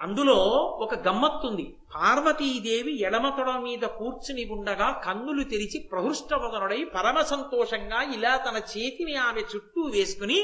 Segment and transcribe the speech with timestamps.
[0.00, 0.36] అందులో
[0.84, 1.76] ఒక గమ్మత్తుంది.
[1.94, 9.40] పార్వతీదేవి ఎడమ తొడ మీద కూర్చుని ఉండగా కన్నులు తెరిచి ప్రహృష్టవదనుడై పరమ సంతోషంగా ఇలా తన చేతిని ఆమె
[9.40, 10.38] చుట్టూ వేసుకుని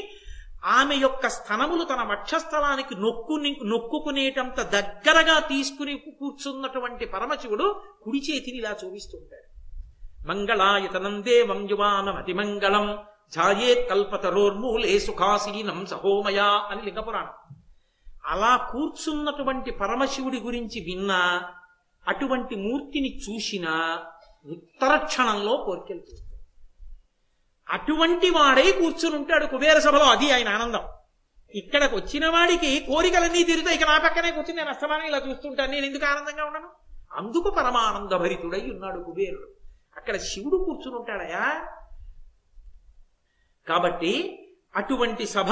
[0.64, 7.66] ఆమె యొక్క స్థనములు తన వక్షస్థలానికి నొక్కుని నొక్కుకునేటంత దగ్గరగా తీసుకుని కూర్చున్నటువంటి పరమశివుడు
[8.02, 9.48] కుడి చేతిని ఇలా చూపిస్తుంటాడు
[10.28, 12.98] మంగళాయతనం దేవం యువానమతి అతిమంగళం
[13.34, 17.34] ఝాయే కల్పతరోర్మూలే సుఖాసీనం సహోమయా అని లింగపురాణం.
[18.26, 21.52] అలా కూర్చున్నటువంటి పరమశివుడి గురించి విన్నా
[22.08, 24.04] అటువంటి మూర్తిని చూసినా
[24.44, 26.00] ఉత్తర క్షణంలో కోరికలు
[27.70, 30.04] అటువంటి వాడై కూర్చుని ఉంటాడు కుబేర సభలో.
[30.04, 30.80] అది ఆయన ఆనందం.
[31.54, 33.78] ఇక్కడికి వచ్చిన వాడికి కోరికలన్నీ తీరుతాయి.
[33.78, 35.72] ఇక నా పక్కనే కూర్చుని నేను అస్తమానం ఇలా చూస్తుంటాను.
[35.72, 36.68] నేను ఎందుకు ఆనందంగా ఉన్నాను?
[37.12, 39.48] అందుకు పరమానంద భరితుడై ఉన్నాడు కుబేరుడు.
[39.96, 41.68] అక్కడ శివుడు కూర్చుని ఉంటాడయా?
[43.68, 44.36] కాబట్టి
[44.76, 45.48] అటువంటి సభ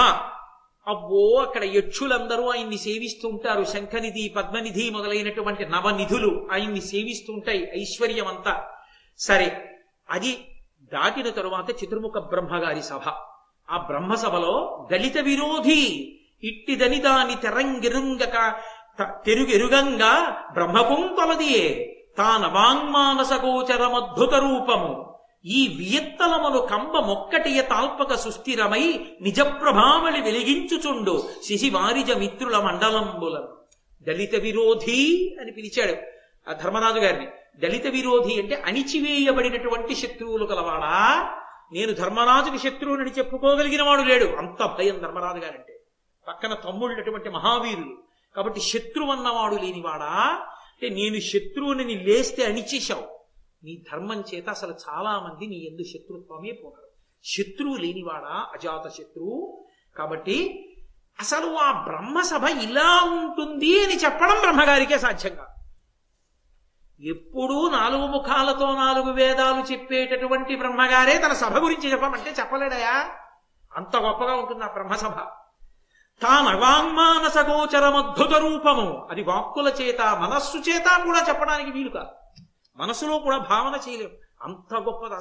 [0.88, 8.64] అవ్వో అక్కడ యక్షులందరూ ఆయన్ని సేవిస్తూ ఉంటారు శంఖనిధి పద్మనిధి మొదలైనటువంటి నవనిధులు ఆయన్ని సేవిస్తూ ఉంటాయి ఐశ్వర్యం అంతా
[9.18, 9.74] సరే
[10.10, 10.32] అది
[10.92, 13.08] దాటిన తరువాత చతుర్ముఖ బ్రహ్మగారి సభ.
[13.70, 18.54] ఆ బ్రహ్మ సభలో దళిత విరోధి ఇట్టి దనిదాని తెరంగిరుంగక
[19.00, 25.07] త- తెరుగెరుగంగా బ్రహ్మకుంతలదియే తానవాంగ్మానస గోచరమద్భుత రూపము.
[25.48, 33.48] ఈ వియత్తలమును కంబ మొక్కటియ తాల్పక సుస్థిరమై నిజప్రభావళి వెలిగించుచుండు శిశివారిజ మిత్రుల మండలంబులను.
[34.02, 35.94] దళిత విరోధి అని పిలిచాడు
[36.50, 37.26] ఆ ధర్మరాజు గారిని.
[37.58, 41.24] దళిత విరోధి అంటే అణిచివేయబడినటువంటి శత్రువులు కలవాడా?
[41.72, 44.24] నేను ధర్మరాజుకి శత్రువునని చెప్పుకోగలిగిన వాడు లేడు.
[44.24, 45.80] అంత భయం ధర్మరాజు గారంటే.
[46.28, 47.98] పక్కన తమ్ముళ్ళటువంటి మహావీరులు.
[48.36, 50.40] కాబట్టి శత్రువు అన్నవాడు లేనివాడా?
[50.72, 53.17] అంటే నేను శత్రువుని లేస్తే అణిచేశావు.
[53.64, 56.88] నీ ధర్మం చేత అసలు చాలా మంది నీ ఎందు శత్రుత్వమే పోతారు.
[57.24, 58.46] శత్రువు లేనివాడా?
[58.52, 59.64] అజాత శత్రువు.
[59.96, 60.64] కాబట్టి
[61.20, 65.48] అసలు ఆ బ్రహ్మసభ ఇలా ఉంటుంది అని చెప్పడం బ్రహ్మగారికే సాధ్యం కాదు.
[67.04, 73.10] ఎప్పుడూ నాలుగు ముఖాలతో నాలుగు వేదాలు చెప్పేటటువంటి బ్రహ్మగారే తన సభ గురించి చెప్పమంటే చెప్పలేడయా?
[73.76, 75.14] అంత గొప్పగా ఉంటుంది ఆ బ్రహ్మసభ.
[76.22, 82.27] తానవాంగ్మానస గోచరమద్భుత రూపము అది వాక్కుల చేత మనస్సు చేత కూడా చెప్పడానికి వీలు కాదు.
[82.78, 84.10] మనసులో కూడా భావన చేయలేం
[84.42, 85.18] అంత గొప్పది ఆ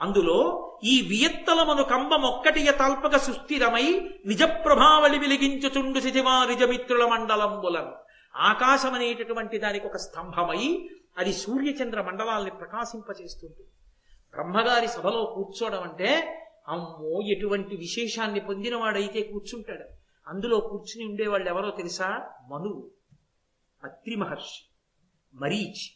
[0.00, 7.92] అందులో ఈ వియత్తలమను కంబమొక్కటియ తల్పక సుస్థిరమై నిజప్రభావళి వెలిగించుచుండు శిశివారిజమిత్రుల మండలంబులను.
[8.36, 13.64] ఆకాశం అనేటటువంటి దానికి ఒక స్తంభమై అది సూర్యచంద్ర మండలాల్ని ప్రకాశింపచేస్తుంది
[14.30, 19.84] బ్రహ్మగారి సభలో కూర్చోవడం అంటే అమ్మో ఎటువంటి విశేషాన్ని పొందినవాడైతే కూర్చుంటాడు.
[20.28, 22.08] అందులో కూర్చుని ఉండేవాళ్ళు ఎవరో తెలుసా?
[22.52, 22.90] మనువు.
[23.84, 24.68] అత్రి మహర్షి
[25.34, 25.95] మరీచి.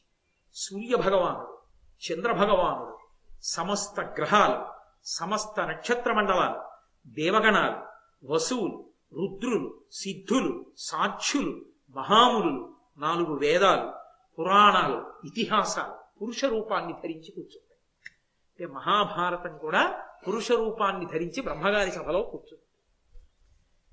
[0.55, 1.59] సూర్యభగవానుడు
[2.01, 2.99] చంద్రభగవానుడు
[3.43, 4.67] సమస్త గ్రహాలు
[5.05, 6.63] సమస్త నక్షత్ర మండలాలు
[7.09, 7.91] దేవగణాలు
[8.33, 13.93] వసువులు రుద్రులు సిద్ధులు సాక్షులు మహాములు నాలుగు వేదాలు
[14.39, 18.11] పురాణాలు ఇతిహాసాలు పురుష రూపాన్ని ధరించి కూర్చుంటాయి.
[18.51, 22.65] అంటే మహాభారతం కూడా పురుష రూపాన్ని ధరించి బ్రహ్మగారి సభలో కూర్చుంది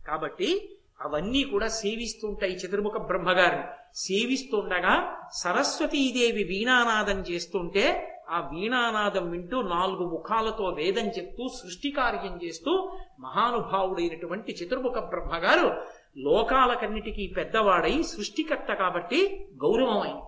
[0.04, 3.77] కాబట్టి అవన్నీ కూడా సేవిస్తుంటాయి చతుర్ముఖ బ్రహ్మగారిని.
[3.96, 14.52] సేవిస్తుండగా సరస్వతీదేవి వీణానాదం చేస్తుంటే ఆ వీణానాదం వింటూ నాలుగు ముఖాలతో వేదం చెప్తూ సృష్టి కార్యం చేస్తూ మహానుభావుడైనటువంటి
[14.52, 15.82] చతుర్ముఖ బ్రహ్మగారు
[16.18, 20.22] లోకాలకన్నిటికీ పెద్దవాడై సృష్టికర్త కాబట్టి గౌరవం అయింది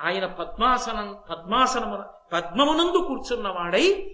[0.00, 4.10] ఆయన పద్మాసనం పద్మాసనము పద్మమునందు కూర్చున్నవాడై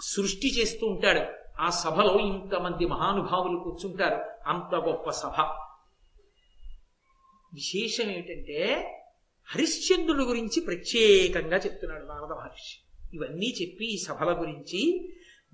[0.00, 1.20] సృష్టి చేస్తూ ఉంటాడు.
[1.60, 4.48] ఆ సభలో ఇంతమంది మహానుభావులు కూర్చుంటారు.
[4.48, 5.63] అంత గొప్ప సభ.
[7.54, 8.60] విశేషం ఏమిటంటే
[9.48, 12.74] హరిశ్చంద్రుడి గురించి ప్రత్యేకంగా చెప్తున్నాడు నారద మహర్షి.
[13.14, 14.80] ఇవన్నీ చెప్పి ఈ సభల గురించి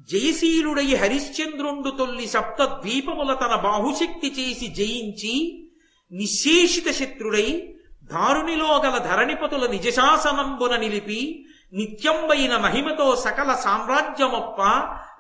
[0.09, 5.34] జయశీలుడై హరిశ్చంద్రుండు తొల్లి సప్త ద్వీపముల తన బాహుశక్తి చేసి జయించి
[6.12, 7.49] నిశేషిత శత్రుడై
[8.05, 11.21] దారునిలో గల ధరణిపతుల నిజశాసనంబున నిలిపి
[11.72, 14.60] నిత్యంబైన మహిమతో సకల సామ్రాజ్యమొప్ప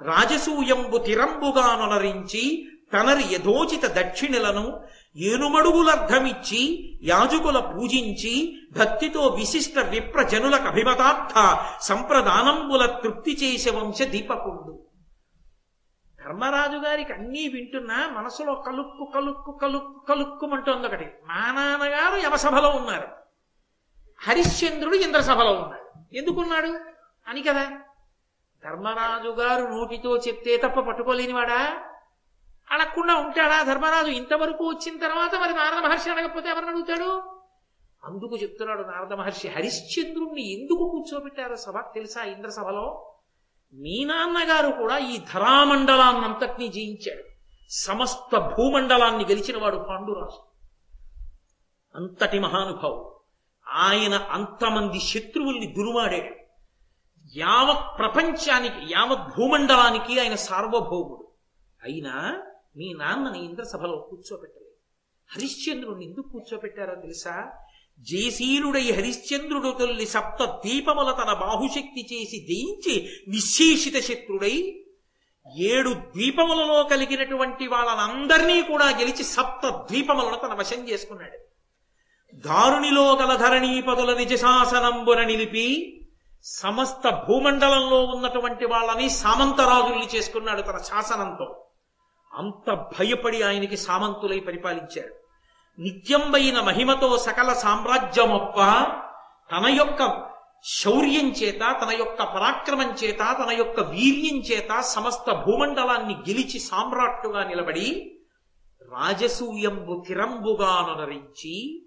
[0.02, 2.44] రాజసూయంబు తిరంబుగానొనరించి
[2.92, 4.80] తనరి యథోచిత దక్షిణలను
[5.16, 14.86] ఏనుమడుగులర్ధమిచ్చి యాజకుల పూజించి భక్తితో విశిష్ట విప్రజనులకు అభిమతార్థ సంప్రదానంబుల తృప్తి చేసే వంశ దీపకుండు.
[16.24, 21.04] ధర్మరాజు గారికి అన్నీ వింటున్నా మనసులో కలుక్కు కలుక్కు కలుక్కు కలుక్కుమంటోంది ఒకటి.
[21.04, 23.08] మా నాన్నగారు యమసభలో ఉన్నారు.
[24.28, 26.16] హరిశ్చంద్రుడు ఇంద్రసభలో ఉన్నాడు.
[26.16, 26.68] ఎందుకున్నాడు?
[27.28, 27.64] అని కదా.
[28.64, 31.76] ధర్మరాజు గారు నోటితో చెప్తే తప్ప పట్టుకోలేనివాడా?
[32.70, 33.62] అడగకుండా ఉంటాడా?
[33.62, 37.40] ధర్మరాజు ఇంతవరకు వచ్చిన తర్వాత మరి నారద మహర్షి అడగకపోతే ఎవరిని అడుగుతాడు?
[38.04, 43.14] అందుకు చెప్తున్నాడు నారద మహర్షి హరిశ్చంద్రుణ్ణి ఎందుకు కూర్చోబెట్టారు సభ తెలుసా ఇంద్ర సభలో
[43.74, 47.22] మీ నాన్నగారు కూడా ఈ ధరామండలాన్నంతటినీ జయించాడు.
[47.70, 50.50] సమస్త భూమండలాన్ని గెలిచినవాడు పాండురాజు.
[51.94, 53.20] అంతటి మహానుభావుడు.
[53.68, 56.34] ఆయన అంతమంది శత్రువుల్ని దురుమాడాడు.
[57.36, 61.28] యావత్ ప్రపంచానికి యావత్ భూమండలానికి ఆయన సార్వభౌముడు.
[61.84, 62.42] అయినా
[62.76, 64.76] మీ నాన్నని ఇంద్రసభలో కూర్చోబెట్టలేదు
[65.34, 67.52] హరిశ్చంద్రుడిని ఎందుకు కూర్చోబెట్టారో తెలుసా?
[67.98, 74.84] జయశీలుడై హరిశ్చంద్రుడు తొల్లి సప్త దీపముల తన బాహుశక్తి చేసి జయించి నిశ్శేషిత శత్రుడై
[75.58, 81.38] ఏడు ద్వీపములలో కలిగినటువంటి వాళ్ళనందరినీ కూడా గెలిచి సప్త ద్వీపములను తన వశం చేసుకున్నాడు.
[82.34, 85.96] దారునిలో గల ధరణీపదుల నిజశాసనంబున నిలిపి
[86.44, 91.66] సమస్త భూమండలంలో ఉన్నటువంటి వాళ్ళని సామంతరాజుల్ని చేసుకున్నాడు తన శాసనంతో.
[92.34, 95.14] అంత భయపడి ఆయనకి సామంతులై పరిపాలించాడు.
[95.78, 98.56] నిత్యంబైన మహిమతో సకల సామ్రాజ్యమొప్ప
[99.52, 100.30] తన యొక్క
[100.64, 108.16] శౌర్యం చేత తన యొక్క పరాక్రమం చేత తన యొక్క వీర్యం చేత సమస్త భూమండలాన్ని గెలిచి సామ్రాట్టుగా నిలబడి
[108.82, 111.82] రాజసూయంబు తిరంబుగా నొనరించి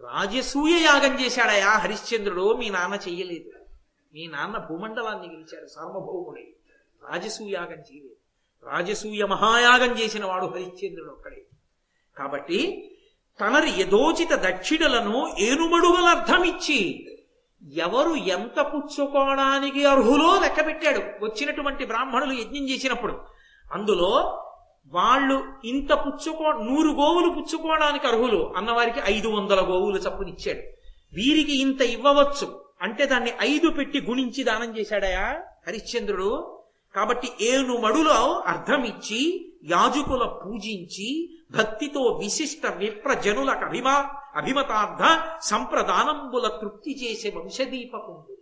[0.00, 2.56] రాజసూయ యాగం చేశాడయా హరిశ్చంద్రుడు?
[2.56, 3.50] మీ నాన్న చెయ్యలేదు
[4.14, 6.46] మీ నాన్న భూమండలాన్ని గెలిచాడు సార్వభౌముడై.
[7.10, 8.25] రాజసూయాగం చేయలేదు.
[8.66, 11.42] రాజసూయ మహాయాగం చేసిన వాడు హరిశ్చంద్రుడు ఒక్కడే.
[12.18, 12.90] కాబట్టి
[13.40, 17.06] తనరి యథోచిత దక్షిణలను ఏనుమడుగలర్థమిచ్చి
[17.74, 21.24] ఎవరు ఎంత పుచ్చుకోవడానికి అర్హులో లెక్క పెట్టాడు.
[21.24, 23.24] వచ్చినటువంటి బ్రాహ్మణులు యజ్ఞం చేసినప్పుడు
[23.72, 24.42] అందులో
[24.86, 30.58] వాళ్ళు ఇంత పుచ్చుకో నూరు గోవులు పుచ్చుకోవడానికి అర్హులు అన్నవారికి ఐదు వందల గోవులు చప్పునిచ్చాడు.
[31.14, 35.42] వీరికి ఇంత ఇవ్వవచ్చు అంటే దాన్ని ఐదు పెట్టి గుణించి దానం చేశాడయా?
[35.66, 36.55] హరిశ్చంద్రుడు
[36.96, 39.22] కాబట్టి ఏనుమడులో అర్థమిచ్చి ఇచ్చి
[39.64, 41.08] యాజకుల పూజించి
[41.50, 45.02] భక్తితో విశిష్ట విప్రజనులకు అభిమా అభిమతార్థ
[45.42, 48.34] సంప్రదానంబుల తృప్తి చేసే వంశదీపకుండు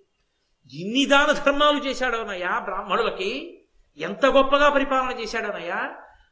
[0.73, 3.61] ఇన్ని దాన ధర్మాలు చేశాడనయ్యా బ్రాహ్మణులకి.
[3.99, 5.81] ఎంత గొప్పగా పరిపాలన చేశాడనయ్యా.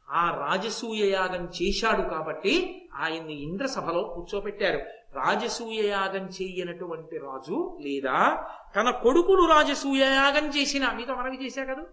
[0.09, 2.53] ఆ రాజసూయ యాగం చేశాడు కాబట్టి
[2.95, 4.79] ఆయన్ని ఇంద్రసభలో కూర్చోబెట్టారు.
[5.13, 11.83] రాజసూయ యాగం చేయనటువంటి రాజు లేదా తన కొడుకులు రాజసూయ యాగం చేసిన మీతో మనవి చేశా కదా.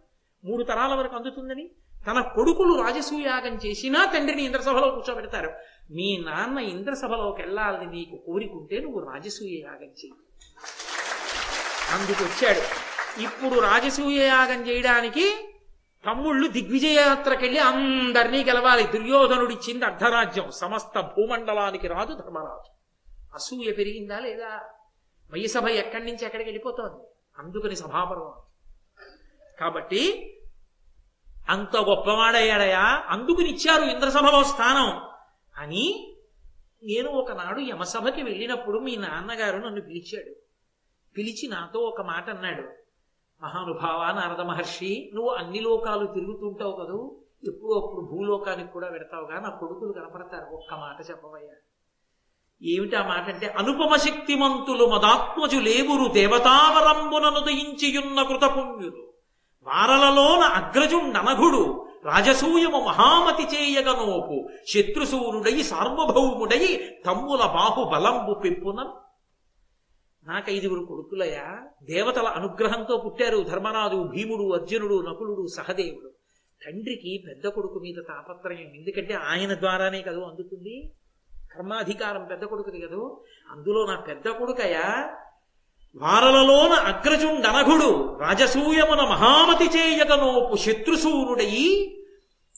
[0.44, 1.70] మూడు తరాల వరకు అందుతుందని?
[2.06, 5.48] తన కొడుకులు రాజసూయాగం చేసినా తండ్రిని ఇంద్రసభలో కూర్చోబెడతారు.
[5.90, 10.12] మీ నాన్న ఇంద్రసభలోకి వెళ్ళాలని నీకు కోరికుంటే నువ్వు రాజసూయ యాగం చేయి
[11.90, 12.90] అందుకు వచ్చాడు
[13.20, 15.54] ఇప్పుడు రాజసూయ యాగం చేయడానికి
[16.06, 18.86] తమ్ముళ్ళు దిగ్విజయయాత్రకెళ్ళి అందరినీ గెలవాలి.
[18.86, 20.50] దుర్యోధనుడిచ్చింది అర్ధరాజ్యం.
[20.50, 22.70] సమస్త భూమండలానికి రాజు ధర్మరాజు.
[23.34, 24.60] అసూయ పెరిగిందా లేదా?
[25.32, 27.04] వయసభ ఎక్కడి నుంచి ఎక్కడికి వెళ్ళిపోతోంది?
[27.38, 28.49] అందుకని సభాపర్వం.
[29.60, 30.26] కాబట్టి
[31.48, 35.00] అంత గొప్పవాడయ్యాడయా అందుకునిచ్చారు ఇంద్రసభలో స్థానం.
[35.56, 36.16] అని
[36.82, 40.34] నేను ఒకనాడు యమసభకి వెళ్ళినప్పుడు మీ నాన్నగారు నన్ను పిలిచాడు.
[41.18, 42.62] పిలిచి నాతో ఒక మాట అన్నాడు.
[43.42, 47.16] మహానుభావ నారద మహర్షి నువ్వు అన్ని లోకాలు తిరుగుతుంటావు కదూ?
[47.48, 50.54] ఎప్పుడు అప్పుడు భూలోకానికి కూడా పెడతావుగా నా కొడుకులు కనపడతారు.
[50.54, 51.54] ఒక్క మాట చెప్పవయ్యా.
[52.62, 59.09] ఏమిటి ఆ మాట అంటే అనుపమ శక్తిమంతులు మదాత్మజు లేవురు దేవతావరంబునను దయించియున్న కృతపుణ్యులు
[59.70, 68.94] వారలలోన అగ్రజుండనఘుడు రాజసూయము మహామతి చేయగనోపు శత్రుసూరుడై సార్వభౌముడై తమ్ముల బాహుబలంబు పెంపున.
[70.26, 76.08] నాకు ఐదుగురు కొడుకులయ్యా దేవతల అనుగ్రహంతో పుట్టారు ధర్మరాజు భీముడు అర్జునుడు నకులుడు సహదేవుడు.
[76.66, 78.72] తండ్రికి పెద్ద కొడుకు మీద తాపత్రయం.
[78.74, 80.92] ఎందుకంటే ఆయన ద్వారానే కదూ అందుతుంది?
[81.54, 83.24] కర్మాధికారం పెద్ద కొడుకుది కదూ?
[83.50, 85.16] అందులో నా పెద్ద కొడుకయ్యా
[85.96, 91.96] వారలలోన అగ్రజుండనఘుడు రాజసూయమున మహామతి చేయగనోపు శత్రుసూనుడయి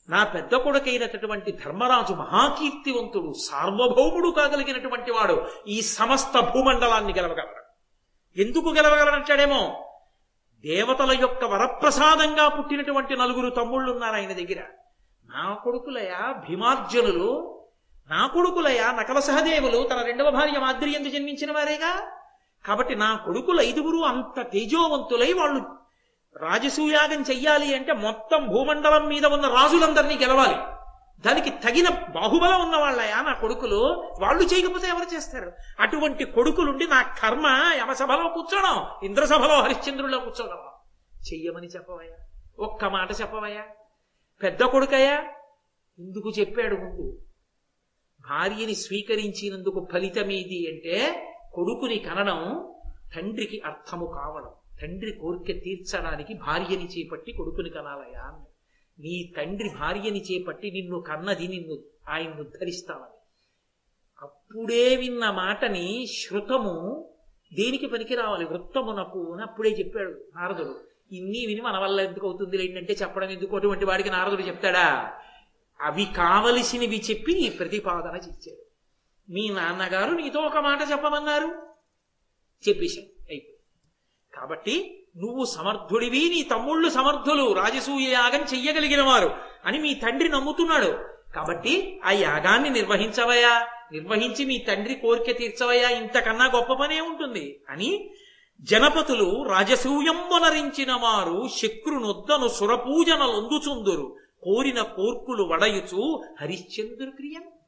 [0.09, 7.63] నా పెద్ద కొడుకైనటువంటి ధర్మరాజు మహాకీర్తివంతుడు సార్వభౌముడు కాగలిగినటువంటి వాడు ఈ సమస్త భూమండలాన్ని గెలవగలడు.
[8.41, 9.89] ఎందుకు గెలవగలనంటాడేమో
[10.61, 14.63] దేవతల యొక్క వరప్రసాదంగా పుట్టినటువంటి నలుగురు తమ్ముళ్ళు ఉన్నారు ఆయన దగ్గర.
[15.35, 16.11] నా కొడుకులయ
[16.49, 17.61] భీమార్జునులు?
[18.11, 19.89] నా కొడుకులయ నకల సహదేవులు?
[19.89, 22.22] తన రెండవ భార్య మాద్రి ఎందు జన్మించిన వారేగా?
[22.67, 25.83] కాబట్టి నా కొడుకులు ఐదుగురు అంత తేజోవంతులై వాళ్ళు
[26.37, 30.57] రాజసూయాగం చెయ్యాలి అంటే మొత్తం భూమండలం మీద ఉన్న రాజులందరినీ గెలవాలి.
[31.27, 34.11] దానికి తగిన బాహుబలం ఉన్న వాళ్ళయా నా కొడుకులు?
[34.21, 35.53] వాళ్ళు చేయకపోతే ఎవరు చేస్తారు?
[35.81, 38.87] అటువంటి కొడుకులుండి నా కర్మ యమసభలో కూర్చోడం.
[39.03, 40.59] ఇంద్రసభలో హరిశ్చంద్రుల్లో కూర్చోడం.
[41.33, 42.17] చెయ్యమని చెప్పవయ్యా.
[42.59, 43.65] ఒక్క మాట చెప్పవయ్యా.
[44.43, 45.25] పెద్ద కొడుకయ్యా
[45.99, 47.19] ఎందుకు చెప్పాడు ముందు.
[48.31, 52.69] భార్యని స్వీకరించినందుకు ఫలితమేది అంటే కొడుకుని కనడం
[53.17, 54.51] తండ్రికి అర్థము కావడం.
[54.83, 58.39] తండ్రి కోరిక తీర్చడానికి భార్యని చేపట్టి కొడుకుని కనాలయా
[58.99, 61.79] నీ తండ్రి భార్యని చేపట్టి నిన్ను కన్నది నిన్ను
[62.09, 63.19] ఆయన ఉద్ధరిస్తామని
[64.23, 67.09] అప్పుడే విన్న మాటని శృతము
[67.55, 68.45] దేనికి పనికి రావాలి?
[68.45, 70.81] వృత్తమునకు అని అప్పుడే చెప్పాడు నారదుడు.
[71.13, 73.57] ఇన్ని విని మన వల్ల ఎందుకు అవుతుంది ఏంటంటే చెప్పడం ఎందుకు?
[73.57, 75.13] అటువంటి వాడికి నారదుడు చెప్తాడా?
[75.81, 78.62] అవి కావలసినవి చెప్పి ప్రతిపాదన చేశాడు.
[79.31, 81.47] మీ నాన్నగారు నీతో ఒక మాట చెప్పమన్నారు.
[82.69, 83.05] చెప్పేశాం.
[83.31, 83.59] అయిపోయి
[84.35, 87.53] కాబట్టి నువ్వు సమర్థుడివి నీ తమ్ముళ్ళు సమర్థులు.
[87.53, 91.13] రాజసూయ యాగం చెయ్యగలిగిన వారు అని మీ తండ్రి నమ్ముతున్నాడు.
[91.35, 98.11] కాబట్టి ఆ యాగాన్ని నిర్వహించవయా నిర్వహించి మీ తండ్రి కోరిక తీర్చవయా ఇంతకన్నా గొప్ప పనే ఉంటుంది అని
[98.61, 104.17] జనపతులు రాజసూయంబనరించిన వారు శక్రునొద్దను సురపూజనలొందుచుందురు.
[104.43, 107.62] కోరిన కోర్కులు వడయుచు హరిశ్చంద్రు క్రియను.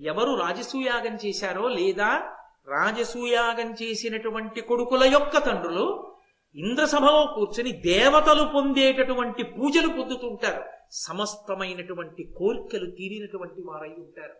[0.00, 2.32] ఎవరు రాజసూయాగం చేశారో లేదా
[2.68, 6.12] రాజసూయాగం చేసినటువంటి కొడుకుల యొక్క తండ్రులు
[6.54, 10.64] ఇంద్రసభలో కూర్చుని దేవతలు పొందేటటువంటి పూజలు పొందుతుంటారు.
[10.90, 14.34] సమస్తమైనటువంటి కోరికలు తీరినటువంటి వారై ఉంటారు.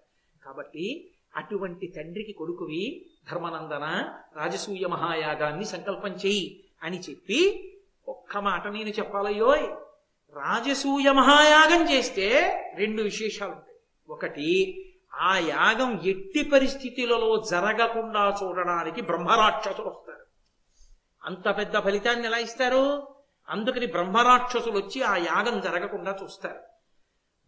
[0.44, 7.72] కాబట్టి అటువంటి తండ్రికి కొడుకువి ధర్మనందన రాజసూయ మహాయాగాన్ని సంకల్పం చెయ్యి అని చెప్పి
[8.08, 9.66] ఒక్క మాట నేను చెప్పాలయ్యోయ్.
[10.36, 12.28] రాజసూయ మహాయాగం చేస్తే
[12.76, 14.82] రెండు విశేషాలు ఉంటాయి ఒకటి
[15.20, 20.26] ఆ యాగం ఎట్టి పరిస్థితులలో జరగకుండా చూడడానికి బ్రహ్మరాక్షసులు వస్తారు.
[21.24, 23.08] అంత పెద్ద ఫలితాన్ని ఎలా ఇస్తారు?
[23.48, 26.58] అందుకని బ్రహ్మరాక్షసులు వచ్చి ఆ యాగం జరగకుండా చూస్తారు.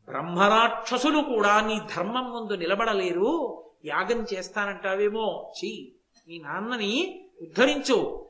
[0.05, 3.65] బ్రహ్మరాక్షసులు కూడా నీ ధర్మం ముందు నిలబడలేరు.
[3.85, 5.53] యాగం చేస్తానంటావేమో?
[5.65, 5.93] చెయ్యి
[6.29, 8.29] నీ నాన్నని ఉద్ధరించు.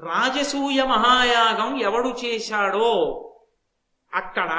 [0.00, 3.22] రాజసూయ మహాయాగం ఎవడు చేశాడో
[4.14, 4.50] అక్కడ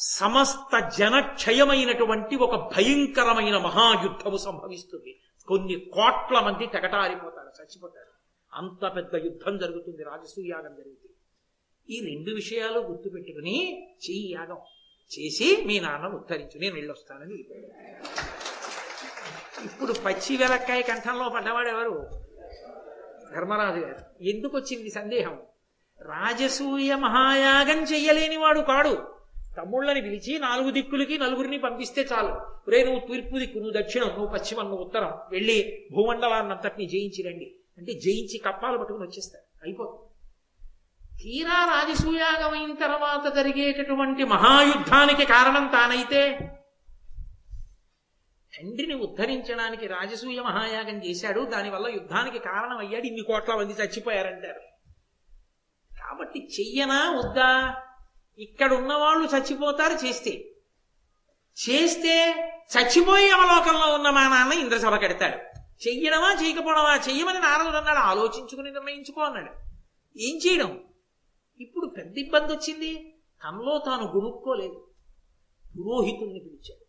[0.00, 5.20] సమస్త జనక్షయమైనటువంటి ఒక భయంకరమైన మహాయుద్ధము సంభవిస్తుంది.
[5.46, 8.08] కొన్ని కోట్ల మంది తెగటారిపోతారు చచ్చిపోతారు.
[8.52, 11.14] అంత పెద్ద యుద్ధం జరుగుతుంది రాజసూయాగం జరుగుతుంది
[11.90, 14.56] ఈ రెండు విషయాలు గుర్తుపెట్టుకుని చెయ్యి యాగం
[15.18, 17.34] చేసి మీ నాన్న ఉత్తరించు నేను వెళ్ళొస్తానని.
[19.64, 22.10] ఇప్పుడు పచ్చి వెలక్కాయ కంఠంలో పడ్డవాడు ఎవరు?
[23.34, 24.24] ధర్మరాజు గారు.
[24.24, 25.38] ఎందుకు వచ్చింది సందేహం?
[26.00, 29.17] రాజసూయ మహాయాగం చెయ్యలేని వాడు కాడు.
[29.58, 32.70] తమ్ముళ్ళని పిలిచి నాలుగు దిక్కులకి నలుగురిని పంపిస్తే చాలు.
[32.70, 35.12] రే నువ్వు తూర్పు దిక్కు నువ్వు దక్షిణం నువ్వు పశ్చిమం నువ్వు ఉత్తరం.
[35.30, 37.56] వెళ్ళి భూమండలాన్ని అంతటిని జయించి రండి.
[37.78, 39.44] అంటే జయించి కప్పాలు పట్టుకుని వచ్చేస్తారు.
[39.64, 40.08] అయిపోతుంది.
[41.22, 46.38] తీరా రాజసూయాగం అయిన తర్వాత జరిగేటటువంటి మహాయుద్ధానికి కారణం తానైతే
[48.58, 51.40] తండ్రిని ఉద్ధరించడానికి రాజసూయ మహాయాగం చేశాడు.
[51.40, 54.60] దానివల్ల యుద్ధానికి కారణం అయ్యాడు ఇన్ని కోట్ల మంది చచ్చిపోయారంటారు.
[56.00, 57.82] కాబట్టి చెయ్యనా వద్దా?
[58.38, 60.50] ఇక్కడ ఉన్న వాళ్ళు చచ్చిపోతారు చేస్తే.
[61.68, 62.32] చేస్తే
[62.78, 65.58] చచ్చిపోయి అవలోకంలో ఉన్న మా నాన్న ఇంద్రసభ కడతాడు.
[65.88, 67.98] చెయ్యడమా చేయకపోవడమా చెయ్యమని నారదుడు అన్నాడు.
[67.98, 69.50] ఆలోచించుకుని నిర్ణయించుకో అన్నాడు.
[70.18, 70.80] ఏం చేయడం?
[71.60, 73.14] ఇప్పుడు పెద్ద ఇబ్బంది వచ్చింది.
[73.44, 74.90] తనలో తాను గుణుక్కోలేదు
[75.66, 76.84] పురోహితుణ్ణి పిలిచాడు.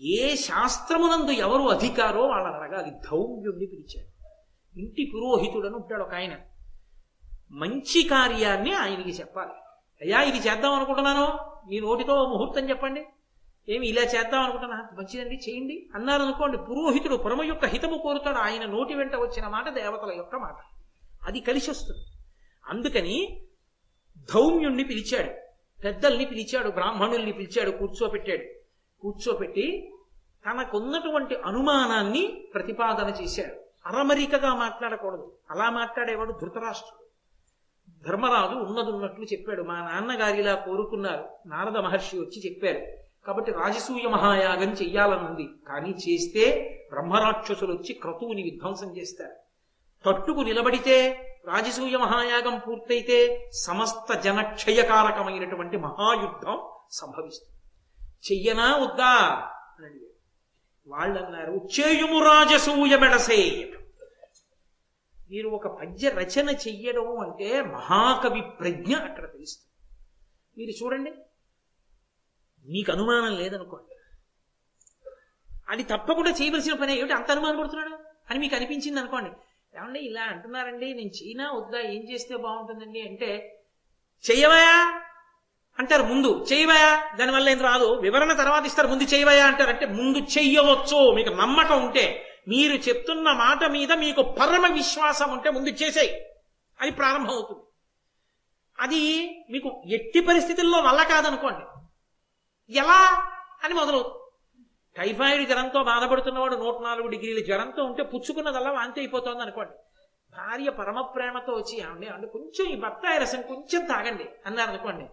[0.00, 2.90] ఏ శాస్త్రమునందు ఎవరు అధికారో వాళ్ళని అడగాలి.
[2.90, 4.28] ధౌమ్యుణ్ణి పిలిచాడు.
[4.78, 6.36] ఇంటి పురోహితుడని ఉంటాడు ఒక ఆయన.
[7.50, 9.50] మంచి కార్యాన్ని ఆయనకి చెప్పాలి.
[10.00, 11.38] అయ్యా ఇది చేద్దాం అనుకుంటున్నాను.
[11.68, 13.06] మీ నోటితో ముహూర్తం చెప్పండి.
[13.68, 14.76] ఏమి ఇలా చేద్దాం అనుకుంటున్నా?
[14.76, 15.88] మంచిదండి చేయండి.
[15.94, 18.36] అన్నారు అనుకోండి పురోహితుడు పురమ యొక్క హితము కోరుతాడు.
[18.36, 20.56] ఆయన నోటి వెంట వచ్చిన మాట దేవతల యొక్క మాట.
[21.26, 22.04] అది కలిసి వస్తుంది.
[22.66, 23.46] అందుకని
[24.34, 25.30] ధౌమ్యుణ్ణి పిలిచాడు.
[25.84, 28.44] పెద్దల్ని పిలిచాడు బ్రాహ్మణుల్ని పిలిచాడు కూర్చోపెట్టాడు.
[29.00, 29.92] కూర్చోపెట్టి
[30.46, 33.88] తనకున్నటువంటి అనుమానాన్ని ప్రతిపాదన చేశాడు.
[33.88, 35.32] అరమరికగా మాట్లాడకూడదు.
[35.50, 37.05] అలా మాట్లాడేవాడు ధృతరాష్ట్రుడు.
[38.02, 39.62] ధర్మరాజు ఉన్నదున్నట్లు చెప్పాడు.
[39.62, 41.24] మా నాన్నగారు ఇలా కోరుకున్నారు.
[41.46, 42.86] నారద మహర్షి వచ్చి చెప్పారు.
[43.26, 45.48] కాబట్టి రాజసూయ మహాయాగం చెయ్యాలనుంది.
[45.68, 49.34] కానీ చేస్తే బ్రహ్మరాక్షసులు వచ్చి క్రతువుని విధ్వంసం చేస్తారు.
[50.06, 56.60] తట్టుకు నిలబడితే రాజసూయ మహాయాగం పూర్తయితే సమస్త జనక్షయకారకమైనటువంటి మహాయుద్ధం
[56.90, 57.56] సంభవిస్తుంది.
[58.32, 59.12] చెయ్యనా వద్దా?
[59.78, 60.16] అని అడిగాడు.
[60.86, 63.85] వాళ్ళన్నారు చేయుము రాజసూయ మెడసేయటం.
[65.30, 69.96] మీరు ఒక పద్య రచన చెయ్యడం అంటే మహాకవి ప్రజ్ఞ అక్కడ తెలుస్తుంది.
[70.58, 71.12] మీరు చూడండి.
[72.68, 73.96] మీకు అనుమానం లేదనుకోండి.
[75.68, 77.14] అది తప్పకుండా చేయవలసిన పని ఏమిటి?
[77.14, 77.98] అంత అనుమానం పడుతున్నాడు?
[78.30, 79.30] అని మీకు అనిపించింది అనుకోండి.
[79.78, 83.62] ఏమండి ఇలా అంటున్నారండి నేను చైనా వద్దా ఏం చేస్తే బాగుంటుందండి అంటే
[84.30, 85.02] చెయ్యవయా
[85.78, 86.46] అంటారు ముందు.
[86.52, 87.16] చేయవయా?
[87.16, 87.84] దానివల్ల ఏం రాదు.
[87.84, 88.86] వివరణ తర్వాత ఇస్తారు.
[88.86, 91.14] ముందు చేయవయా అంటారు అంటే ముందు చెయ్యవచ్చు.
[91.14, 92.25] మీకు నమ్మకం ఉంటే.
[92.48, 96.26] మీరు చెప్తున్న మాట మీద మీకు పరమ విశ్వాసం ఉంటే ముందు చేసేయి.
[96.80, 97.62] అది ప్రారంభం అవుతుంది
[98.80, 101.66] అది మీకు ఎట్టి పరిస్థితుల్లో వల్ల కాదనుకోండి.
[102.72, 103.30] ఎలా
[103.64, 104.16] అని మొదలవుతుంది.
[104.96, 109.72] టైఫాయిడ్ జ్వరంతో బాధపడుతున్నవాడు నూట నాలుగు డిగ్రీల జ్వరంతో ఉంటే పుచ్చుకున్నదల్లా వాంతి అయిపోతుంది అనుకోండి.
[110.36, 115.04] భార్య పరమ ప్రేమతో వచ్చి అండి అంటే కొంచెం ఈ బత్తాయి రసం కొంచెం తాగండి అన్నారు అనుకోండి.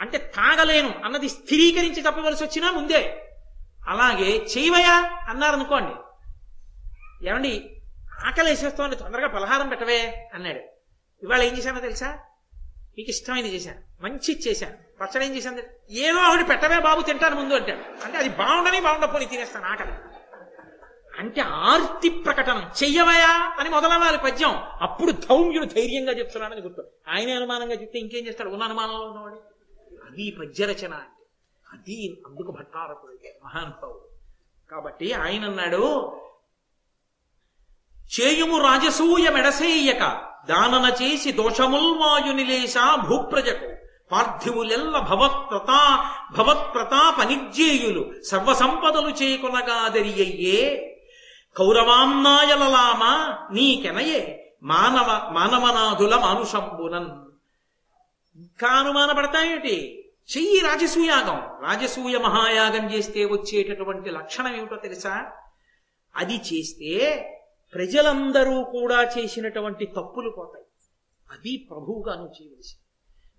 [0.00, 3.20] అంటే తాగలేను అన్నది స్థిరీకరించి చెప్పవలసి వచ్చినా ముందే
[3.88, 5.20] అలాగే చేయవయా?
[5.28, 5.92] అన్నారనుకోండి.
[7.28, 7.70] ఏమండి
[8.26, 10.60] ఆకలి వేసేస్తోంది తొందరగా పలహారం పెట్టవే అన్నాడు.
[11.22, 12.18] ఇవాళ ఏం చేశానో తెలుసా?
[12.98, 14.04] మీకు ఇష్టమైనది చేశాను.
[14.04, 15.04] మంచి చేశాను.
[15.04, 15.62] పచ్చడి ఏం చేశాను?
[15.90, 18.04] ఏదో ఆవిడ పెట్టవే బాబు తింటాను ముందు అంటాడు.
[18.04, 19.92] అంటే అది బాగుండని బాగుండపోని తినేస్తాను ఆకలి.
[21.18, 22.70] అంటే ఆర్తి ప్రకటన.
[22.82, 23.56] చెయ్యవయా?
[23.58, 24.54] అని మొదలవ్వాలి పద్యం.
[24.80, 26.84] అప్పుడు ధౌమ్యుడు ధైర్యంగా చెప్తున్నాడని గుర్తు.
[27.08, 28.50] ఆయనే అనుమానంగా చెప్తే ఇంకేం చేస్తాడు?
[28.50, 29.53] ఉన్న అనుమానంలో ఉన్నవాడు.
[30.06, 31.26] అది పద్యరచన అంటే.
[31.72, 33.12] అది అందుకు భట్టారకుడు
[33.44, 34.08] మహానుభావుడు.
[34.70, 36.12] కాబట్టి ఆయన అన్నాడు
[38.20, 39.98] చేయుము రాజసూయ మెడసేయక
[40.48, 42.74] దానన చేసి దోషముల్వాయునిలేశ
[43.08, 43.74] భూప్రజకు
[44.12, 50.90] పార్థివులెల్ల భవత్ప్రతా భవత్ప్రతాప నిజ్జేయులు సర్వసంపదలు చేకొనగాదరియయ్యే
[51.56, 53.02] కౌరవాన్నాయలలామ
[53.54, 57.23] నీకెనయే మానవ మానవనాథుల మానుషంబునన్.
[58.36, 60.04] ఇంకా అనుమానపడతాయేమిటి
[60.36, 61.66] చెయ్యి రాజసూయాగం.
[61.66, 65.32] రాజసూయ మహాయాగం చేస్తే వచ్చేటటువంటి లక్షణం ఏమిటో తెలుసా?
[66.16, 66.90] అది చేస్తే
[67.74, 70.64] ప్రజలందరూ కూడా చేసినటువంటి తప్పులు పోతాయి.
[71.30, 72.76] అది ప్రభువుగా నువ్వు చేయవలసి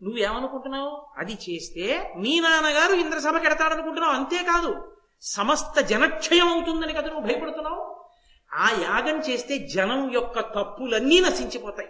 [0.03, 1.05] నువ్వేమనుకుంటున్నావు?
[1.17, 8.05] అది చేస్తే నీ నాన్నగారు ఇంద్రసభకి ఎడతాడనుకుంటున్నావు అంతేకాదు సమస్త జనక్షయం అవుతుందని కదా నువ్వు భయపడుతున్నావు?
[8.53, 11.89] ఆ యాగం చేస్తే జనం యొక్క తప్పులన్నీ నశించిపోతాయి.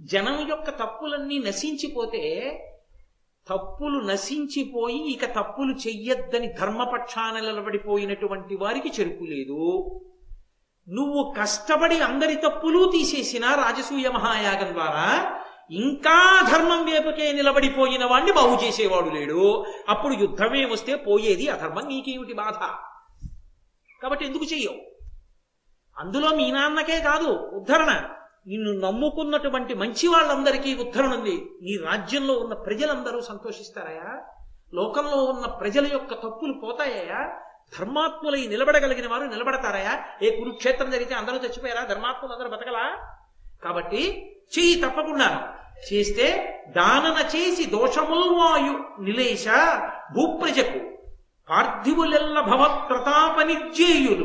[0.00, 2.52] జనం యొక్క తప్పులన్నీ నశించిపోతే
[3.48, 10.00] తప్పులు నశించిపోయి ఇక తప్పులు చెయ్యొద్దని ధర్మపక్షాన నిలబడిపోయినటువంటి వారికి చెరుపు లేదు.
[10.88, 15.36] నువ్వు కష్టపడి అందరి తప్పులు తీసేసిన రాజసూయ మహాయాగం ద్వారా
[15.70, 19.64] ఇంకా ధర్మం వేపుకే నిలబడిపోయిన వాణ్ణి బాగు చేసేవాడు లేడు.
[19.88, 22.54] అప్పుడు యుద్ధమే వస్తే పోయేది అధర్మం నీకేమిటి బాధ?
[24.02, 24.76] కాబట్టి ఎందుకు చెయ్యవు?
[25.98, 28.15] అందులో మీ నాన్నకే కాదు ఉద్ధరణ.
[28.46, 31.50] నిన్ను నమ్ముకున్నటువంటి మంచి వాళ్ళందరికీ ఉద్ధరణ ఉంది.
[31.62, 34.20] నీ రాజ్యంలో ఉన్న ప్రజలందరూ సంతోషిస్తారయా
[34.74, 37.38] లోకంలో ఉన్న ప్రజల యొక్క తప్పులు పోతాయా
[37.78, 41.84] ధర్మాత్ములై నిలబడగలిగిన వారు నిలబడతారయా ఏ కురుక్షేత్రం జరిగితే అందరూ చచ్చిపోయారా?
[41.84, 43.12] ధర్మాత్ములు అందరూ బతకలా?
[43.64, 45.54] కాబట్టి చెయ్యి తప్పకుండా
[45.92, 46.26] చేస్తే
[46.68, 49.48] దానన చేసి దోషముల్వాయు నిలేశ
[50.14, 50.80] భూప్రజకు
[51.50, 54.24] పార్థివులెల్ల భవ ప్రతాప నిజ్జేయులు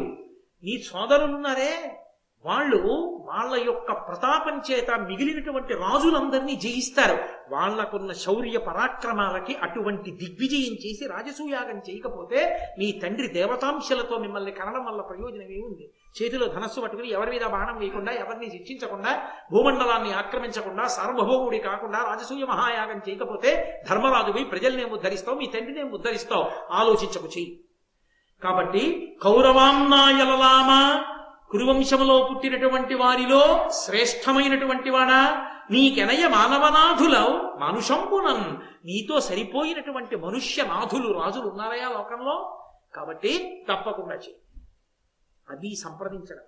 [0.64, 2.01] నీ సోదరులున్నారే
[2.46, 2.78] వాళ్ళు
[3.26, 7.18] వాళ్ళ యొక్క ప్రతాపం చేత మిగిలినటువంటి రాజులందరినీ జయిస్తారు.
[7.50, 12.40] వాళ్ళకున్న శౌర్య పరాక్రమాలకి అటువంటి దిగ్విజయం చేసి రాజసూయాగం చేయకపోతే
[12.80, 15.86] మీ తండ్రి దేవతాంశలతో మిమ్మల్ని కనడం వల్ల ప్రయోజనం ఏముంది
[16.22, 19.12] చేతిలో ధనస్సు పట్టుకుని ఎవరి మీద బాణం వేయకుండా ఎవరిని శిక్షించకుండా
[19.52, 27.64] భూమండలాన్ని ఆక్రమించకుండా సార్వభౌముడి కాకుండా రాజసూయ మహాయాగం చేయకపోతే ధర్మరాజువి ప్రజల్ని ఉద్ధరిస్తావు మీ తండ్రిని ఉద్ధరిస్తావు ఆలోచించకు చెయ్యి.
[28.42, 28.84] కాబట్టి
[29.24, 30.82] కౌరవాంనాయలలామా
[31.52, 35.48] కురువంశములో పుట్టినటువంటి వారిలో శ్రేష్టమైనటువంటి వాడా?
[35.72, 38.58] నీకెనయ మానవనాథులవు మనుషంబునన్.
[38.86, 42.58] నీతో సరిపోయినటువంటి మనుష్య నాథులు రాజులు ఉన్నారయా లోకంలో?
[42.96, 44.36] కాబట్టి తప్పకుండా చే
[45.50, 46.44] అది సంప్రదించడం.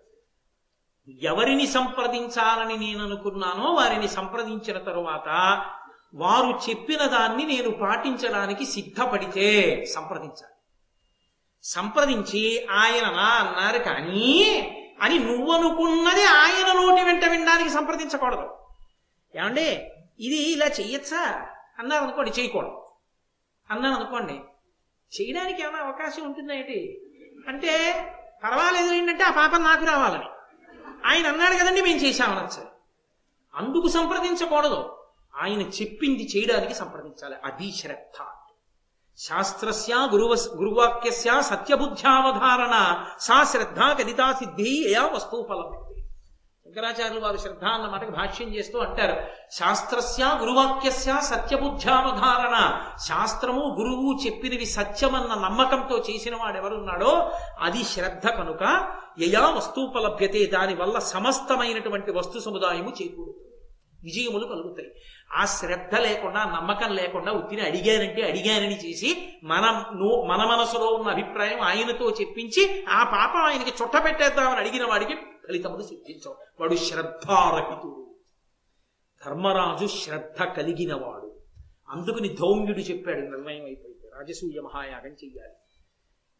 [1.21, 5.65] ఎవరిని సంప్రదించాలని నేను అనుకున్నానో వారిని సంప్రదించిన తరువాత
[6.15, 10.53] వారు చెప్పిన దాన్ని నేను పాటించడానికి సిద్ధపడితే సంప్రదించాలి.
[11.63, 18.57] సంప్రదించి ఆయన నా అన్నారు కానీ అని నువ్వనుకున్నది ఆయన నోటి వెంట వినడానికి సంప్రదించకూడదు.
[19.35, 19.91] ఏమండి?
[20.19, 21.49] ఇది ఇలా చెయ్యొచ్చా?
[21.79, 22.91] అన్నారు అనుకోండి చేయకూడదు
[23.71, 24.33] అన్నాను అనుకోండి
[25.21, 27.01] చేయడానికి ఏమైనా అవకాశం ఉంటుందా ఏంటి?
[27.47, 27.91] అంటే
[28.43, 30.25] పర్వాలేదు ఏంటంటే ఆ పాపం నాకు రావాలని.
[31.05, 32.67] ఆయన అన్నాడు కదండి మేము చేశామనొచ్చు
[33.55, 35.07] అందుకు సంప్రదించకూడదు.
[35.35, 37.35] ఆయన చెప్పింది చేయడానికి సంప్రదించాలి.
[37.43, 38.25] అది శ్రద్ధ.
[39.17, 43.05] శాస్త్రస్య గురువ గురువాక్యస్య సత్యబుద్ధ్యావధారణ.
[43.19, 46.01] సా శ్రద్ధ గదితా సిద్ధి యా వస్తుపలభ్యతే
[46.65, 49.15] శంకరాచార్యులు వారు శ్రద్ధ అన్న మాటకు భాష్యం చేస్తూ అంటారు.
[49.51, 52.57] శాస్త్రస్య గురువాక్యస్య సత్యబుద్ధ్యావధారణ.
[53.07, 58.63] శాస్త్రము గురువు చెప్పినవి సత్యమన్న నమ్మకంతో చేసిన వాడు ఎవరున్నాడో అది శ్రద్ధ కనుక
[59.19, 63.52] యయా వస్తుపలభ్యతే దాని వల్ల సమస్తమైనటువంటి వస్తు సముదాయము చేకూరుతుంది.
[64.03, 64.91] విజయములు కలుగుతాయి.
[65.33, 69.73] ఆ శ్రద్ధ లేకుండా నమ్మకం లేకుండా ఉత్తిని అడిగానంటే అడిగానని చేసి మనం
[70.27, 76.35] మన మనసులో ఉన్న అభిప్రాయం ఆయనతో చెప్పించి ఆ పాపం ఆయనకి చుట్ట పెట్టేద్దామని అడిగిన వాడికి ఫలితములు సిద్ధించవు.
[76.59, 78.15] వాడు శ్రద్ధారహితుడు.
[79.25, 81.35] ధర్మరాజు శ్రద్ధ కలిగినవాడు
[81.89, 84.07] అందుకుని ధౌమ్యుడు చెప్పాడు నిర్ణయం అయిపోయింది.
[84.15, 85.53] రాజసూయ మహాయాగం చెయ్యాలి.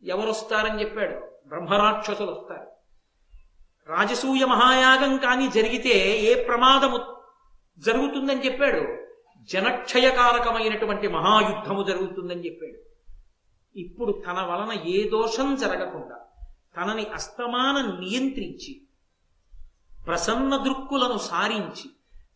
[0.10, 1.16] ఎవరొస్తారని చెప్పాడు?
[1.48, 2.68] బ్రహ్మరాక్షసులు వస్తారు.
[3.88, 7.23] రాజసూయ మహాయాగం కానీ జరిగితే ఏ ప్రమాదము
[7.78, 9.04] జరుగుతుందని చెప్పాడు.
[9.42, 12.94] జనక్షయకారకమైనటువంటి మహాయుద్ధము జరుగుతుందని చెప్పాడు.
[13.80, 16.20] ఇప్పుడు తన వలన ఏ దోషం జరగకుండా
[16.78, 18.82] తనని అస్తమానం నియంత్రించి
[20.08, 21.90] ప్రసన్న దృక్కులను సారించి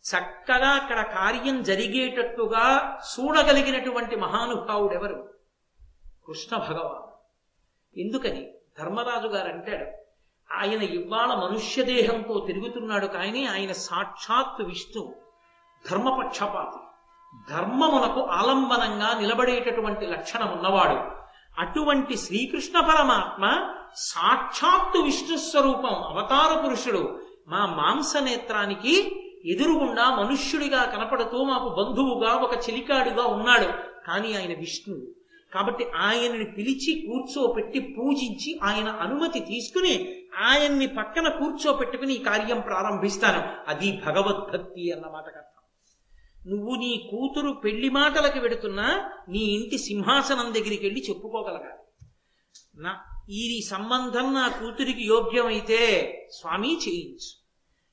[0.08, 5.34] చక్కగా అక్కడ కార్యం జరిగేటట్టుగా చూడగలిగినటువంటి మహానుభావుడెవరు?
[6.28, 7.08] కృష్ణ భగవాన్.
[8.00, 8.54] ఎందుకని?
[8.80, 9.86] ధర్మరాజు గారు అంటాడు
[10.54, 15.27] ఆయన ఇవాళ మనుష్య దేహంతో తిరుగుతున్నాడు కానీ ఆయన సాక్షాత్ విష్ణువు.
[15.92, 16.80] ధర్మపక్షపాతి.
[17.54, 21.18] ధర్మమునకు ఆలంబనంగా నిలబడేటటువంటి లక్షణం ఉన్నవాడు.
[21.62, 27.20] అటువంటి శ్రీకృష్ణ పరమాత్మ సాక్షాత్తు విష్ణు స్వరూపం అవతార పురుషుడు.
[27.48, 33.66] మా మాంస నేత్రానికి ఎదురుగుండా మనుష్యుడిగా కనపడుతూ మాకు బంధువుగా ఒక చిలికాడుగా ఉన్నాడు.
[34.08, 35.02] కానీ ఆయన విష్ణువు.
[35.54, 43.50] కాబట్టి ఆయనని పిలిచి కూర్చోపెట్టి పూజించి ఆయన అనుమతి తీసుకుని ఆయన్ని పక్కన కూర్చోపెట్టుకుని ఈ కార్యం ప్రారంభిస్తాను.
[43.68, 45.57] అది భగవద్భక్తి అన్నమాట కదా
[46.48, 51.84] నువ్వు నీ కూతురు పెళ్ళి మాటలకు పెడుతున్నా నీ ఇంటి సింహాసనం దగ్గరికి వెళ్ళి చెప్పుకోగలగాలి
[52.76, 52.92] నా
[53.30, 55.80] ఈ సంబంధం నా కూతురికి యోగ్యమైతే
[56.32, 57.32] స్వామి చేయించు.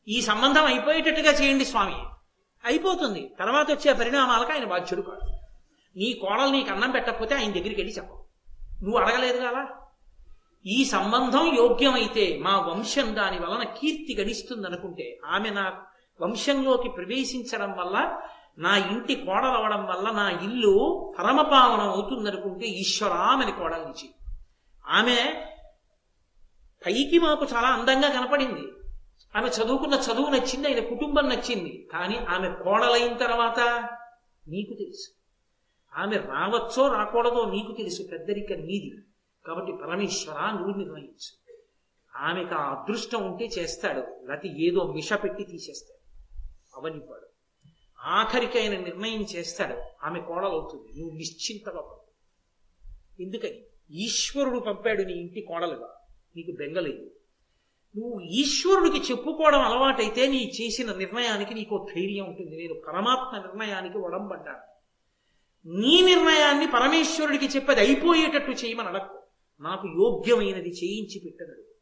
[0.09, 1.97] ఈ సంబంధం అయిపోయేటట్టుగా చేయండి స్వామి.
[2.65, 3.35] అయిపోతుంది.
[3.39, 5.27] తర్వాత వచ్చే పరిణామాలకు ఆయన బాధ్యుడు కాదు
[5.97, 8.25] నీ కోడలు నీకు అన్నం పెట్టకపోతే ఆయన దగ్గరికి వెళ్ళి చెప్పవు
[8.83, 9.63] నువ్వు అడగలేదు కదా?
[10.67, 15.65] ఈ సంబంధం యోగ్యమైతే మా వంశం దాని వలన కీర్తి గడిస్తుంది అనుకుంటే ఆమె నా
[16.21, 17.97] వంశంలోకి ప్రవేశించడం వల్ల
[18.59, 24.11] నా ఇంటి కోడలవడం వల్ల నా ఇల్లు పరమపావనం అవుతుందనుకుంటే ఈశ్వరామని కోడలించి.
[24.87, 25.47] ఆమె
[26.87, 28.69] పైకి మాకు చాలా అందంగా కనపడింది.
[29.37, 31.89] ఆమె చదువుకున్న చదువు నచ్చింది ఆయన కుటుంబం నచ్చింది.
[31.93, 33.89] కానీ ఆమె కోడలైన తర్వాత
[34.49, 35.11] నీకు తెలుసు.
[35.99, 39.03] ఆమె రావచ్చో రాకూడదో నీకు తెలుసు పెద్దరిక నీది.
[39.47, 41.45] కాబట్టి పరమేశ్వర నువ్వు నిర్ణయించు.
[42.17, 46.05] ఆమెకు ఆ అదృష్టం ఉంటే చేస్తాడు లేకపోతే ఏదో మిష పెట్టి తీసేస్తాడు.
[46.81, 47.24] అవనివ్వడు.
[48.05, 50.07] ఆఖరికి ఆయన నిర్ణయం చేస్తాడు.
[50.07, 51.01] ఆమె కోడలవుతుంది.
[51.01, 51.83] నువ్వు నిశ్చింతగా
[53.21, 53.65] ఎందుకని?
[53.91, 55.95] ఈశ్వరుడు పంపాడు నీ ఇంటి కోడలుగా.
[56.37, 57.11] నీకు బెంగలేదు
[57.97, 62.57] నువ్వు ఈశ్వరుడికి చెప్పుకోవడం అలవాటైతే నీ చేసిన నిర్ణయానికి నీకు ధైర్యం ఉంటుంది.
[62.57, 64.75] నేను పరమాత్మ నిర్ణయానికి వడంబడ్డాను
[65.67, 69.23] నీ నిర్ణయాన్ని పరమేశ్వరుడికి చెప్పేది అయిపోయేటట్టు చేయమని అడక్కు.
[69.61, 71.75] నాకు యోగ్యమైనది చేయించి పెట్టగలడు.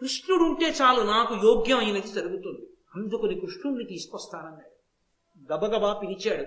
[0.00, 2.66] కృష్ణుడు ఉంటే చాలు నాకు యోగ్యమైనది జరుగుతుంది.
[2.96, 4.75] అందుకుని కృష్ణుడిని తీసుకొస్తానన్నాడు.
[5.52, 6.44] గబగబా పిలిచాడు.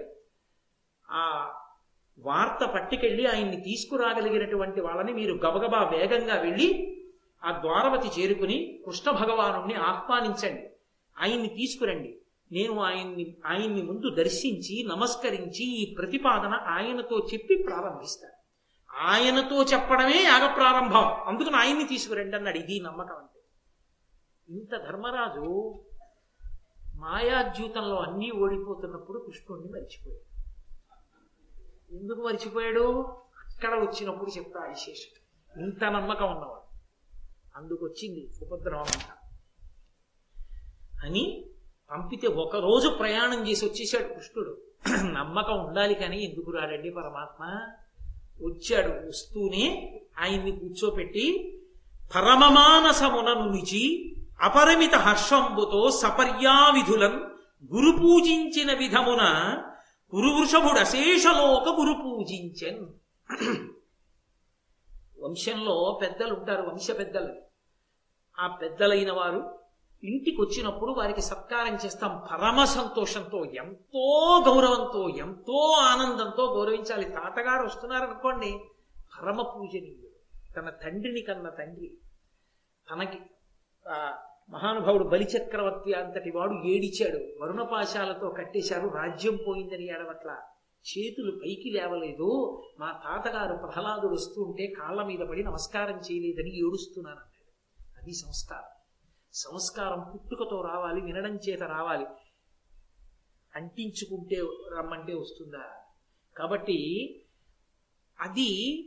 [1.10, 1.54] ఆ
[2.20, 6.96] వార్త పట్టుకెళ్ళి ఆయన్ని తీసుకురాగలిగినటువంటి వాళ్ళని మీరు గబగబా వేగంగా వెళ్ళి
[7.44, 10.70] ఆ ద్వారవతి చేరుకుని కృష్ణ భగవాను ఆహ్వానించండి.
[11.20, 12.18] ఆయన్ని తీసుకురండి.
[12.52, 18.34] నేను ఆయన్ని ఆయన్ని ముందు దర్శించి నమస్కరించి ఈ ప్రతిపాదన ఆయనతో చెప్పి ప్రారంభిస్తాను.
[18.98, 22.58] ఆయనతో చెప్పడమే యాగ ప్రారంభం అందుకని ఆయన్ని తీసుకురండి అన్నాడు.
[22.58, 23.40] ఇది నమ్మకం అంటే.
[24.50, 25.80] ఇంత ధర్మరాజు
[27.00, 30.30] మాయాద్యూతంలో అన్నీ ఓడిపోతున్నప్పుడు కృష్ణుడిని మర్చిపోయాడు.
[31.96, 33.04] ఎందుకు మర్చిపోయాడు?
[33.48, 35.20] అక్కడ వచ్చినప్పుడు చెప్తా విశేషం
[35.64, 36.80] ఇంత నమ్మకం ఉన్నవాడు.
[37.56, 39.30] అందుకు వచ్చింది ఉపద్రవం అంట.
[41.04, 41.46] అని
[41.92, 44.58] పంపితే ఒకరోజు ప్రయాణం చేసి వచ్చేసాడు కృష్ణుడు.
[45.12, 47.46] నమ్మకం ఉండాలి కానీ ఎందుకు రాడండి పరమాత్మ?
[48.46, 51.58] వచ్చాడు వస్తూనే ఆయన్ని కూర్చోపెట్టి
[52.16, 57.38] పరమమానసమునను నిచి అపరిమిత హర్షంబుతో సపర్యావిధులం
[57.74, 59.24] గురు పూజించిన విధమున
[60.12, 62.88] కురువృషభుడు అశేషలోక గురు పూజించన్.
[65.20, 67.36] వంశంలో పెద్దలు ఉంటారు వంశ పెద్దలు.
[68.40, 69.60] ఆ పెద్దలైన వారు
[70.04, 72.22] ఇంటికి వచ్చినప్పుడు వారికి సత్కారం చేస్తాం.
[72.32, 77.10] పరమ సంతోషంతో ఎంతో గౌరవంతో ఎంతో ఆనందంతో గౌరవించాలి.
[77.10, 78.60] తాతగారు వస్తున్నారనుకోండి
[78.98, 80.10] పరమ పూజనీయుడు
[80.54, 81.98] తన తండ్రిని కన్న తండ్రి.
[82.92, 83.20] తనకి
[84.50, 87.44] మహానుభావుడు బలిచక్రవర్తి అంతటి వాడు ఏడిచాడు.
[87.44, 88.88] వరుణపాశాలతో కట్టేశారు.
[88.88, 90.38] రాజ్యం పోయిందని ఏడవట్ల.
[90.90, 92.62] చేతులు పైకి లేవలేదు.
[92.80, 98.02] మా తాతగారు ప్రహ్లాదుడు వస్తుంటే కాళ్ళ మీద పడి నమస్కారం చేయలేదని ఏడుస్తున్నాను అన్నాడు.
[98.02, 98.70] అది సంస్కారం.
[99.34, 102.06] సంస్కారం పుట్టుకతో రావాలి వినడం చేత రావాలి.
[103.56, 104.36] అంటించుకుంటే
[104.78, 105.64] రమ్మంటే వస్తుందా?
[106.38, 107.22] కాబట్టి
[108.20, 108.80] అది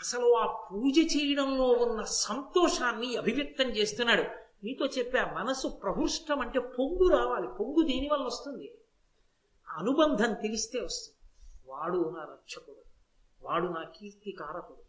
[0.00, 4.39] అసలు ఆ పూజ చేయడంలో ఉన్న సంతోషాన్ని అభివ్యక్తం చేస్తున్నాడు.
[4.64, 7.48] మీతో చెప్పా మనసు ప్రహృష్టం అంటే పొంగు రావాలి.
[7.48, 8.74] పొంగు దేనివల్ల వస్తుంది.
[9.78, 11.16] అనుబంధం తెలిస్తే వస్తుంది.
[11.72, 12.82] వాడు నా రక్షకుడు.
[13.42, 14.82] వాడు నా కీర్తి కారకుడు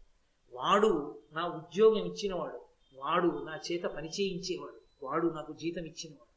[0.56, 2.60] వాడు నా ఉద్యోగం ఇచ్చినవాడు.
[2.96, 5.06] వాడు నా చేత పని చేయించేవాడు.
[5.06, 6.32] వాడు నాకు జీతం ఇచ్చినవాడు.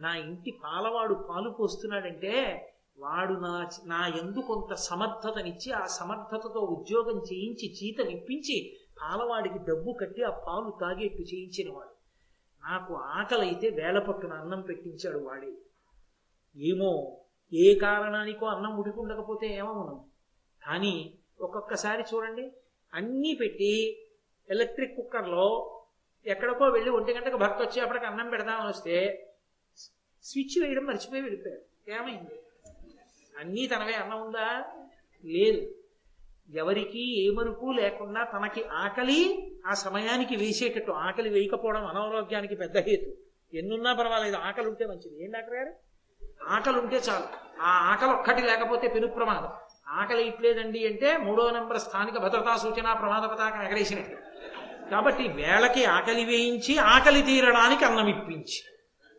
[0.00, 7.74] నా ఇంటి పాలవాడు పాలు పోస్తున్నాడంటే వాడు నా నా ఎందు కొంత సమర్థతనిచ్చి ఆ సమర్థతతో ఉద్యోగం చేయించి
[7.74, 11.93] జీతం ఇప్పించి పాలవాడికి డబ్బు కట్టి ఆ పాలు తాగేట్టు చేయించినవాడు.
[12.64, 15.52] నాకు ఆకలి అయితే వేల పట్టున అన్నం పెట్టించాడు వాడే.
[16.56, 17.20] ఏమో
[17.52, 20.10] ఏ కారణానికో అన్నం ఉడికుండకపోతే ఏమవును?
[20.62, 22.52] కానీ ఒక్కొక్కసారి చూడండి
[22.94, 24.00] అన్నీ పెట్టి
[24.50, 25.70] ఎలక్ట్రిక్ కుక్కర్లో
[26.26, 28.96] ఎక్కడికో వెళ్ళి ఒంటి గంటకు భర్త వచ్చేప్పటికి అన్నం పెడదామని వస్తే
[30.24, 32.36] స్విచ్ వేయడం మర్చిపోయి వెళ్ళిపోయారు ఏమైంది?
[33.38, 34.64] అన్నీ తనవే అన్నం ఉందా?
[35.24, 35.83] లేదు.
[36.50, 43.12] ఎవరికి ఏమనుకు లేకుండా తనకి ఆకలి ఆ సమయానికి వేసేటట్టు ఆకలి వేయకపోవడం అనారోగ్యానికి పెద్ద హేతు.
[43.56, 45.24] ఎన్నున్నా పర్వాలేదు ఆకలి ఉంటే మంచిది.
[45.24, 45.74] ఏం డాక్టర్ గారు?
[46.48, 47.24] ఆకలి ఉంటే చాలు.
[47.60, 49.48] ఆ ఆకలి ఒక్కటి లేకపోతే పెను ప్రమాదం.
[49.88, 54.16] ఆకలి ఇట్లేదండి అంటే మూడో నెంబర్ స్థానిక భద్రతా సూచన ప్రమాద పతాకం ఎగరేసినట్టు.
[54.90, 58.62] కాబట్టి వేళకి ఆకలి వేయించి ఆకలి తీరడానికి అన్నం ఇప్పించి.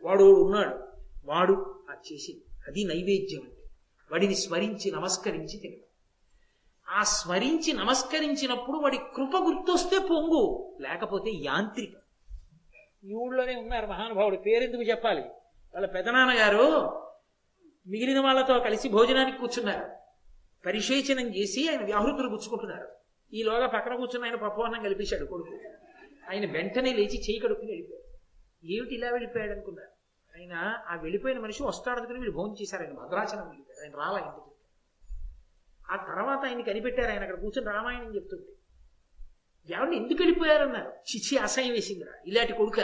[0.04, 0.88] వాడు ఉన్నాడు.
[1.26, 3.70] వాడు అది చేసి అది నైవేద్యం అంటే
[4.12, 5.85] వాడిని స్మరించి నమస్కరించి తినడం
[6.90, 11.90] ఆ స్మరించి నమస్కరించినప్పుడు వాడి కృప గుర్తొస్తే పొంగు లేకపోతే యాంత్రిక.
[13.06, 14.36] ఈ ఊళ్ళోనే ఉన్నారు మహానుభావుడు.
[14.36, 15.22] పేరెందుకు చెప్పాలి?
[15.74, 16.92] వాళ్ళ పెదనాన్నగారు
[17.88, 19.86] మిగిలిన వాళ్ళతో కలిసి భోజనానికి కూర్చున్నారు.
[20.66, 22.88] పరిశేచనం చేసి ఆయన వ్యాహృతులు గుచ్చుకుంటున్నారు.
[23.34, 25.56] ఈలోగా పక్కన కూర్చున్న ఆయన పప్పు అన్నం కలిపేశాడు కొడుకు.
[26.32, 28.18] ఆయన వెంటనే లేచి చేయి కడుక్కుని వెళ్ళిపోయాడు.
[28.66, 29.90] ఏమిటి ఇలా వెళ్ళిపోయాడు అనుకున్నారు?
[30.40, 30.54] ఆయన
[30.88, 34.55] ఆ వెళ్ళిపోయిన మనిషి వస్తాడు అనుకుని వీళ్ళు భోజనం చేశారు ఆయన భద్రాచలం వెళ్ళిపోయారు ఆయన రాలా ఇంటికి.
[35.92, 38.52] ఆ తర్వాత ఆయన కనిపెట్టారు ఆయన అక్కడ కూర్చొని రామాయణం చెప్తుంటే.
[39.74, 40.90] ఎవరిని ఎందుకు వెళ్ళిపోయారన్నారు?
[40.90, 42.80] చిచి అసహ్యం వేసిందిరా ఇలాంటి కొడుక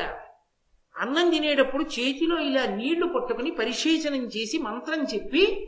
[0.97, 5.67] అన్నం తినేటప్పుడు చేతిలో ఇలా నీళ్ళు పట్టుకుని పరిశేచనం చేసి మంత్రం చెప్పి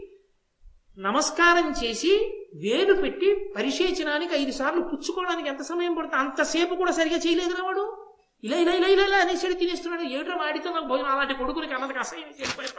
[0.98, 6.22] నమస్కారం చేసి వేలు పెట్టి పరిశేచనానికి ఐదు సార్లు పుచ్చుకోవడానికి ఎంత సమయం పడుతుంది?
[6.22, 8.08] అంతసేపు కూడా సరిగా చేయలేదు వాడు.
[8.44, 10.04] ఇలా ఇలా ఇలా ఇలా ఇలా అనేసి తినేస్తున్నాడు.
[10.04, 11.10] ఏటో వాడితో నాకు భోజనం?
[11.10, 12.76] అలాంటి కొడుకుని అన్నది అసహ్యం చేసిపోయారు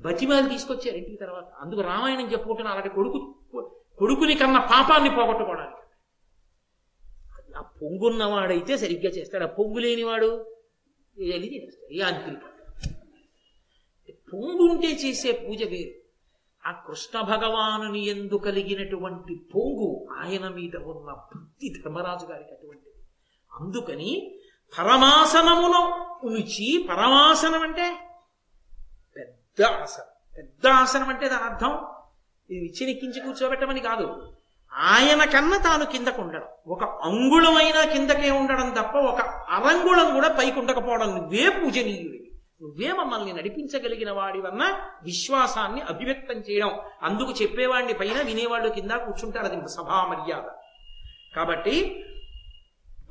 [0.00, 1.44] బతిమాలు తీసుకొచ్చారు ఇంటికి తర్వాత.
[1.60, 3.34] అందుకు రామాయణం చెప్పుకుంటున్న అలాంటి కొడుకు
[3.98, 5.80] కొడుకుని కన్నా పాపాన్ని పోగొట్టుకోవడానికి.
[7.58, 9.44] ఆ పొంగున్నవాడైతే సరిగ్గా చేస్తాడు.
[9.44, 10.26] ఆ పొంగు లేనివాడు
[11.18, 12.50] వెళ్ళి చేస్తాడు?
[14.32, 16.00] పొంగు ఉంటే చేసే పూజ వేరు.
[16.68, 22.94] ఆ కృష్ణ భగవానుని ఎందు కలిగినటువంటి పొంగు ఆయన మీద ఉన్న భక్తి ధర్మరాజు గారికి అటువంటిది.
[23.60, 24.40] అందుకని
[24.78, 25.80] పరమాసనములో
[26.24, 28.09] ఉనిచి పరమాసనం అంటే
[29.60, 30.04] పెద్ద ఆసనం
[30.38, 31.86] పెద్ద ఆసనం అంటే దాని అర్థం
[32.50, 34.32] ఇది విచ్చినెక్కించి కూర్చోబెట్టమని కాదు.
[34.74, 36.44] ఆయన కన్నా తాను కిందకు ఉండడం.
[36.66, 41.14] ఒక అంగుళమైనా కిందకే ఉండడం తప్ప ఒక అరంగుళం కూడా పైకి ఉండకపోవడం.
[41.14, 42.30] నువ్వే పూజనీయుడివి.
[42.62, 46.70] నువ్వే మమ్మల్ని నడిపించగలిగిన వాడివన్న విశ్వాసాన్ని అభివ్యక్తం చేయడం.
[47.02, 49.46] అందుకు చెప్పేవాడిని పైన వినేవాళ్ళు కింద కూర్చుంటారు.
[49.46, 50.50] అది సభా మర్యాద.
[51.36, 52.04] కాబట్టి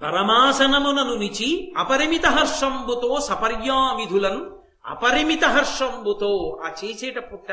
[0.03, 7.49] పరమాసనమునను నిచి అపరిమిత హర్షంబుతో సపర్యావిధులను అపరిమిత హర్షంబుతో ఆ చేసేటప్పుట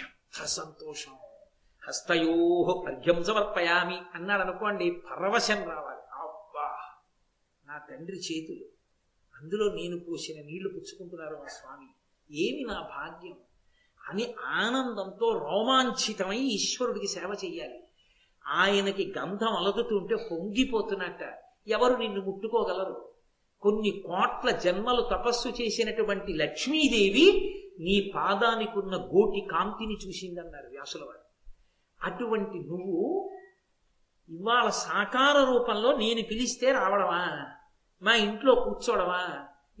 [0.00, 1.12] ఎంత సంతోషం.
[1.88, 6.00] హస్తయో అర్ఘ్యం సమర్పయామి అన్నాడు అనుకోండి పరవశం రావాలి.
[6.12, 6.78] అబ్బా!
[7.66, 8.64] నా తండ్రి చేతులు.
[9.40, 11.86] అందులో నేను పోసిన నీళ్ళు పుచ్చుకుంటున్నారు మా స్వామి.
[12.30, 13.36] ఏమి నా భాగ్యం?
[14.08, 17.84] అని ఆనందంతో రోమాంచితమై ఈశ్వరుడికి సేవ చెయ్యాలి.
[18.46, 21.22] ఆయనకి గంధం అలదుతుంటే పొంగిపోతున్నట్ట.
[21.66, 23.13] ఎవరు నిన్ను ముట్టుకోగలరు?
[23.64, 27.26] కొన్ని కోట్ల జన్మలు తపస్సు చేసినటువంటి లక్ష్మీదేవి
[27.80, 31.24] నీ పాదానికున్న గోటి కాంతిని చూసిందన్నారు వ్యాసుల వారు
[32.02, 33.30] అటువంటి నువ్వు
[34.30, 37.46] ఇవాళ సాకార రూపంలో నేను పిలిస్తే రావడమా?
[38.02, 39.20] మా ఇంట్లో కూర్చోడమా?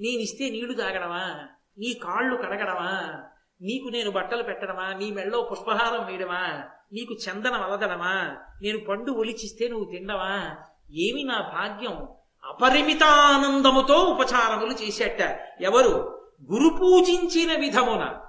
[0.00, 1.48] నేనిస్తే ఇస్తే నీళ్ళు తాగడమా?
[1.78, 3.22] నీ కాళ్ళు కడగడమా?
[3.62, 4.92] నీకు నేను బట్టలు పెట్టడమా?
[4.92, 6.64] నీ మెళ్ళో పుష్పహారం వేయడమా?
[6.92, 10.56] నీకు చందనం అలదడమా నేను పండు ఒలిచిస్తే నువ్వు తిండవా?
[10.92, 12.08] ఏమి నా భాగ్యం?
[12.44, 15.20] అపరిమితానందముతో ఉపచారములు చేసేట.
[15.60, 16.24] ఎవరు?
[16.52, 18.20] గురు పూజించిన విధమున.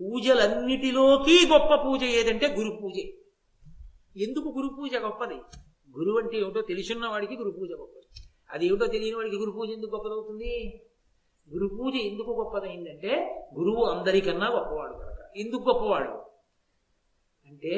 [0.00, 3.14] పూజలన్నిటిలోకి గొప్ప పూజ ఏదంటే గురు పూజే.
[4.16, 5.34] ఎందుకు గురు పూజ గొప్పది?
[5.98, 8.22] గురువు అంటే ఏమిటో తెలిసిన వాడికి గురు పూజ గొప్పది.
[8.50, 10.82] అది ఏమిటో తెలియని వాడికి గురు పూజ ఎందుకు గొప్పదవుతుంది?
[11.54, 16.10] గురు పూజ ఎందుకు గొప్పదైందంటే గురువు అందరికన్నా గొప్పవాడు కనుక ఎందుకు గొప్పవాడు?
[17.46, 17.74] అంటే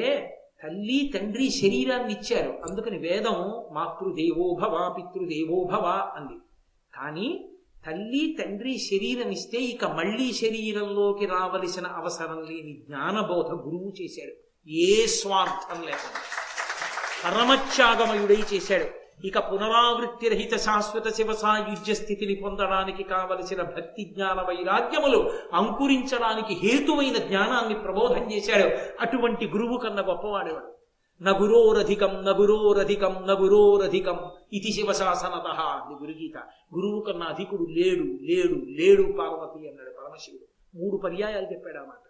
[0.63, 2.59] తల్లి తండ్రి శరీరాన్ని ఇచ్చారు.
[2.69, 6.39] అందుకని వేదం మాతృదేవో భవ పితృదేవో భవ అంది.
[6.93, 7.49] కానీ
[7.85, 14.33] తల్లి తండ్రి శరీరం ఇస్తే ఇక మళ్ళీ శరీరంలోకి రావలసిన అవసరం లేని జ్ఞానబోధ గురువు చేశాడు.
[14.69, 16.21] ఏ స్వార్థం లేకుండా.
[17.25, 19.00] పరమత్యాగమయుడై చేశాడు.
[19.25, 27.79] ఇక పునరావృత్తి రహిత శాశ్వత శివ సాయుజ్య స్థితిని పొందడానికి కావలసిన భక్తి జ్ఞాన వైరాగ్యములు అంకురించడానికి హేతువైన జ్ఞానాన్ని
[27.79, 28.75] ప్రబోధం చేశాడు.
[29.01, 30.73] అటువంటి గురువు కన్నా గొప్పవాడేవాడు?
[31.23, 34.19] నగురోరధికం నగురోరధికం నగురోరధికం
[34.53, 36.37] ఇది శివశాసనత అని గురుగీత.
[36.75, 40.77] గురువు కన్నా అధికుడు లేడు లేడు లేడు పార్వతి అన్నాడు పరమశివుడు.
[40.77, 42.07] మూడు పర్యాయాలు చెప్పాడు అన్నమాట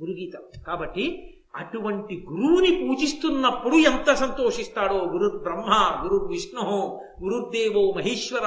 [0.00, 0.64] గురుగీత.
[0.66, 4.94] కాబట్టి అటువంటి గురువుని పూజిస్తున్నప్పుడు ఎంత సంతోషిస్తాడో?
[4.94, 8.46] గురు బ్రహ్మ గురు విష్ణు గురుదేవో మహేశ్వర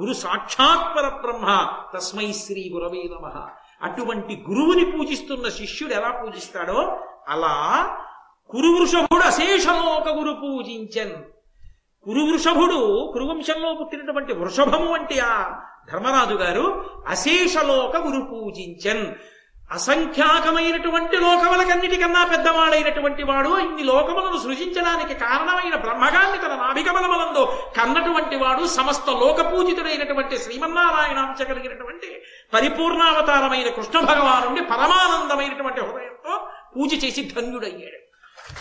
[0.00, 3.48] గురు సాక్షాత్ పరబ్రహ్మ తస్మై శ్రీ గురవే నమ.
[3.82, 6.98] అటువంటి గురువుని పూజిస్తున్న శిష్యుడు ఎలా పూజిస్తాడో?
[7.28, 7.54] అలా
[8.50, 11.22] కురువృషభుడు అశేషలోక గురు పూజించన్.
[12.04, 15.60] కురువృషభుడు కురువంశంలో పుట్టినటువంటి వృషభము అంటే ఆ
[15.92, 19.14] ధర్మరాజు గారు అశేషలోక గురు పూజించన్.
[19.70, 27.42] అసంఖ్యాకమైనటువంటి లోకములకన్నిటికన్నా పెద్దవాడైనటువంటి వాడు ఇన్ని లోకములను సృజించడానికి కారణమైన బ్రహ్మగాన్ని తన నాభికమలములందు
[27.76, 32.10] కన్నటువంటి వాడు సమస్త లోకపూజితుడైనటువంటి శ్రీమన్నారాయణాంశ కలిగినటువంటి
[32.52, 36.34] పరిపూర్ణావతారమైన కృష్ణ భగవానుండి పరమానందమైనటువంటి హృదయంతో
[36.74, 38.07] పూజ చేసి ధన్యుడయ్యాడు.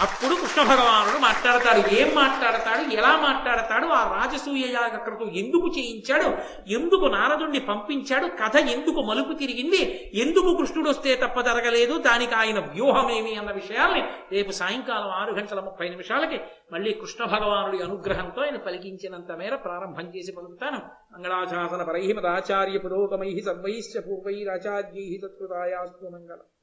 [0.02, 1.95] అప్పుడు కృష్ణ భగవానుడు మాట్లాడతాడు.
[1.95, 2.93] ఏం మాట్లాడతాడు?
[2.93, 3.86] ఎలా మాట్లాడతాడు?
[3.86, 6.28] ఆ రాజసూయ యాగక్రతు ఎందుకు చేయించాడు?
[6.73, 8.28] ఎందుకు నారదుణ్ణి పంపించాడు?
[8.28, 10.12] కథ ఎందుకు మలుపు తిరిగింది?
[10.13, 11.97] ఎందుకు కృష్ణుడు వస్తే తప్ప జరగలేదు?
[11.97, 16.39] దానికి ఆయన వ్యూహమేమి అన్న విషయాల్ని రేపు సాయంకాలం ఆరు గంటల ముప్పై నిమిషాలకి
[16.71, 20.80] మళ్ళీ కృష్ణ భగవానుడి అనుగ్రహంతో ఆయన పలికించినంత మేర ప్రారంభం చేసి పలుకుతాను
[21.13, 26.57] మంగళాశాసన పరై మదాచార్య పురోగమై సర్వైశ్చ పూర్వైరాచార్యై తత్కృతాయాస్తు మంగళం.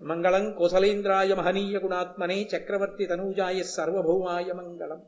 [0.00, 5.02] మంగళం కోసలేంద్రాయ మహనీయ గుణాత్మనే చక్రవర్తి తనూజాయ సర్వభౌమాయ మంగళం.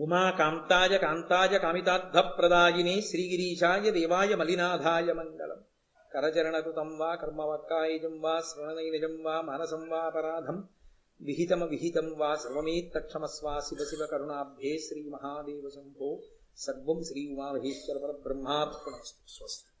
[0.00, 5.56] ఉమా కాంతాయ కాంతాయ కామితార్థప్రదాయినే శ్రీగిరీశాయ దేవాయ మలినాథాయ మంగళం.
[6.12, 10.68] కరచరణకృతం వా కర్మవక్కాయజం వా శ్రవణనైనజం వా మానసం వా అపరాధం.
[11.20, 16.18] విహితమ విహితం వా సర్వమేత్తక్షమస్వా శివ శివ కరుణాభ్యే శ్రీ మహాదేవ శంభో.
[16.56, 19.73] సర్వం శ్రీ ఉమామహేశ్వర పరబ్రహ్మార్పణస్తు స్వస్తి.